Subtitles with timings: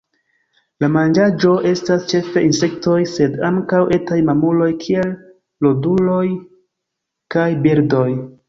[0.83, 5.15] La manĝaĵo estas ĉefe insektoj, sed ankaŭ etaj mamuloj, kiel
[5.67, 6.25] roduloj
[7.37, 8.09] kaj birdoj.